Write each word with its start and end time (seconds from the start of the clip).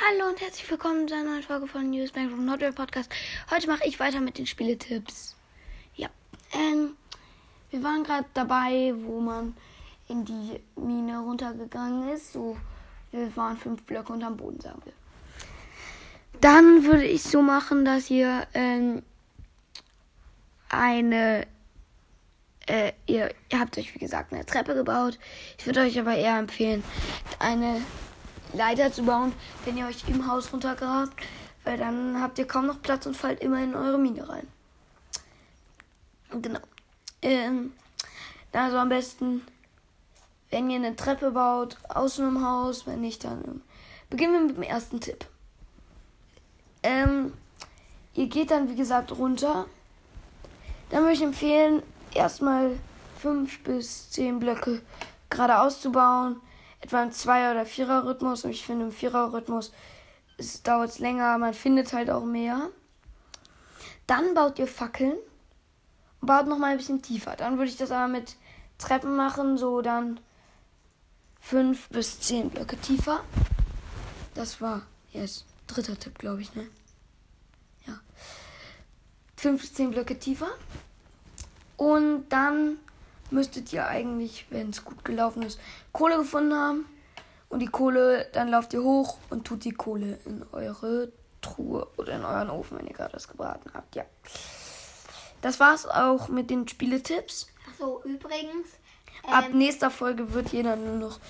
Hallo 0.00 0.28
und 0.28 0.40
herzlich 0.40 0.70
willkommen 0.70 1.08
zu 1.08 1.14
einer 1.14 1.24
neuen 1.24 1.42
Folge 1.42 1.66
von 1.66 1.90
News 1.90 2.12
Bank 2.12 2.30
Nordwell 2.38 2.72
Podcast. 2.72 3.10
Heute 3.50 3.66
mache 3.66 3.84
ich 3.84 3.98
weiter 3.98 4.20
mit 4.20 4.38
den 4.38 4.46
Spieletipps. 4.46 5.34
Ja, 5.96 6.08
ähm, 6.52 6.96
wir 7.70 7.82
waren 7.82 8.04
gerade 8.04 8.26
dabei, 8.32 8.94
wo 8.94 9.18
man 9.18 9.56
in 10.06 10.24
die 10.24 10.60
Mine 10.76 11.18
runtergegangen 11.18 12.10
ist. 12.10 12.32
So, 12.32 12.56
wir 13.10 13.34
waren 13.36 13.56
fünf 13.56 13.82
Blöcke 13.82 14.12
unterm 14.12 14.36
Boden, 14.36 14.60
sagen 14.60 14.80
wir. 14.84 14.92
Dann 16.40 16.84
würde 16.84 17.04
ich 17.04 17.24
so 17.24 17.42
machen, 17.42 17.84
dass 17.84 18.08
ihr 18.08 18.46
ähm, 18.54 19.02
eine 20.68 21.44
äh, 22.68 22.92
ihr, 23.06 23.34
ihr 23.50 23.58
habt 23.58 23.76
euch 23.78 23.92
wie 23.96 23.98
gesagt 23.98 24.32
eine 24.32 24.46
Treppe 24.46 24.76
gebaut. 24.76 25.18
Ich 25.58 25.66
würde 25.66 25.80
euch 25.80 25.98
aber 25.98 26.14
eher 26.14 26.38
empfehlen, 26.38 26.84
eine 27.40 27.82
Leiter 28.52 28.92
zu 28.92 29.02
bauen, 29.02 29.32
wenn 29.64 29.76
ihr 29.76 29.86
euch 29.86 30.08
im 30.08 30.30
Haus 30.30 30.52
runtergrabt, 30.52 31.14
weil 31.64 31.78
dann 31.78 32.20
habt 32.20 32.38
ihr 32.38 32.46
kaum 32.46 32.66
noch 32.66 32.80
Platz 32.80 33.06
und 33.06 33.16
fallt 33.16 33.40
immer 33.40 33.62
in 33.62 33.74
eure 33.74 33.98
Mine 33.98 34.28
rein. 34.28 34.46
Genau. 36.30 36.60
Ähm, 37.22 37.72
also 38.52 38.78
am 38.78 38.88
besten, 38.88 39.42
wenn 40.50 40.70
ihr 40.70 40.76
eine 40.76 40.96
Treppe 40.96 41.30
baut, 41.30 41.76
außen 41.88 42.26
im 42.26 42.44
Haus, 42.46 42.86
wenn 42.86 43.00
nicht, 43.00 43.24
dann 43.24 43.44
ähm, 43.44 43.62
beginnen 44.10 44.32
wir 44.32 44.40
mit 44.40 44.56
dem 44.56 44.62
ersten 44.62 45.00
Tipp. 45.00 45.26
Ähm, 46.82 47.34
ihr 48.14 48.26
geht 48.28 48.50
dann, 48.50 48.70
wie 48.70 48.76
gesagt, 48.76 49.12
runter. 49.12 49.66
Dann 50.90 51.02
würde 51.02 51.12
ich 51.12 51.22
empfehlen, 51.22 51.82
erstmal 52.14 52.78
fünf 53.18 53.62
bis 53.62 54.10
zehn 54.10 54.38
Blöcke 54.38 54.80
geradeaus 55.28 55.80
zu 55.80 55.92
bauen 55.92 56.40
etwa 56.80 57.02
im 57.02 57.12
Zweier- 57.12 57.52
oder 57.52 57.66
Vierer-Rhythmus. 57.66 58.44
Und 58.44 58.50
ich 58.50 58.64
finde, 58.64 58.86
im 58.86 58.92
Vierer-Rhythmus 58.92 59.72
dauert 60.62 60.90
es 60.90 60.98
länger, 60.98 61.36
man 61.38 61.54
findet 61.54 61.92
halt 61.92 62.10
auch 62.10 62.24
mehr. 62.24 62.70
Dann 64.06 64.34
baut 64.34 64.58
ihr 64.58 64.68
Fackeln 64.68 65.16
und 66.20 66.26
baut 66.26 66.46
nochmal 66.46 66.72
ein 66.72 66.78
bisschen 66.78 67.02
tiefer. 67.02 67.36
Dann 67.36 67.58
würde 67.58 67.70
ich 67.70 67.76
das 67.76 67.90
aber 67.90 68.08
mit 68.08 68.36
Treppen 68.78 69.16
machen, 69.16 69.58
so 69.58 69.82
dann 69.82 70.20
fünf 71.40 71.88
bis 71.88 72.20
zehn 72.20 72.50
Blöcke 72.50 72.76
tiefer. 72.76 73.20
Das 74.34 74.60
war 74.60 74.82
jetzt 75.12 75.44
dritter 75.66 75.98
Tipp, 75.98 76.18
glaube 76.18 76.40
ich, 76.42 76.54
ne? 76.54 76.66
Ja. 77.86 77.98
Fünf 79.36 79.62
bis 79.62 79.74
zehn 79.74 79.90
Blöcke 79.90 80.18
tiefer. 80.18 80.48
Und 81.76 82.28
dann 82.28 82.78
müsstet 83.30 83.72
ihr 83.72 83.86
eigentlich, 83.86 84.46
wenn 84.50 84.70
es 84.70 84.84
gut 84.84 85.04
gelaufen 85.04 85.42
ist, 85.42 85.60
Kohle 85.92 86.18
gefunden 86.18 86.54
haben. 86.54 86.86
Und 87.48 87.60
die 87.60 87.66
Kohle, 87.66 88.28
dann 88.32 88.48
lauft 88.48 88.74
ihr 88.74 88.82
hoch 88.82 89.18
und 89.30 89.46
tut 89.46 89.64
die 89.64 89.72
Kohle 89.72 90.18
in 90.26 90.44
eure 90.52 91.10
Truhe 91.40 91.86
oder 91.96 92.14
in 92.16 92.24
euren 92.24 92.50
Ofen, 92.50 92.78
wenn 92.78 92.86
ihr 92.86 92.92
gerade 92.92 93.12
das 93.12 93.28
gebraten 93.28 93.70
habt. 93.72 93.96
Ja. 93.96 94.04
Das 95.40 95.60
war's 95.60 95.86
auch 95.86 96.28
mit 96.28 96.50
den 96.50 96.68
Spieletipps. 96.68 97.48
Achso, 97.70 98.02
übrigens. 98.04 98.68
Ab 99.22 99.46
ähm, 99.50 99.58
nächster 99.58 99.90
Folge 99.90 100.32
wird 100.34 100.50
jeder 100.50 100.76
nur 100.76 100.96
noch 100.96 101.20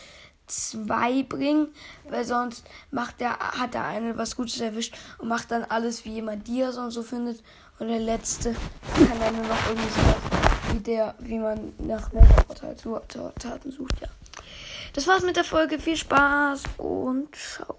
zwei 0.46 1.22
bringen, 1.22 1.68
weil 2.08 2.24
sonst 2.24 2.64
macht 2.90 3.20
der, 3.20 3.38
hat 3.38 3.74
der 3.74 3.84
eine 3.84 4.16
was 4.16 4.34
Gutes 4.34 4.60
erwischt 4.60 4.96
und 5.18 5.28
macht 5.28 5.50
dann 5.50 5.64
alles, 5.64 6.04
wie 6.04 6.14
jemand 6.14 6.48
Dias 6.48 6.78
und 6.78 6.90
so 6.90 7.02
findet. 7.02 7.42
Und 7.78 7.88
der 7.88 8.00
letzte 8.00 8.54
kann 8.94 9.20
dann 9.20 9.36
nur 9.36 9.46
noch 9.46 9.68
irgendwie 9.68 9.88
so 9.88 10.27
wie 10.72 10.80
der, 10.80 11.14
wie 11.20 11.38
man 11.38 11.72
nach 11.78 12.12
Melderportal 12.12 12.76
Zutaten 12.76 13.70
sucht, 13.70 14.00
ja. 14.00 14.08
Das 14.92 15.06
war's 15.06 15.22
mit 15.22 15.36
der 15.36 15.44
Folge. 15.44 15.78
Viel 15.78 15.96
Spaß 15.96 16.62
und 16.78 17.34
ciao. 17.34 17.77